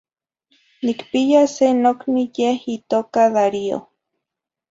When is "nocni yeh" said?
1.83-2.59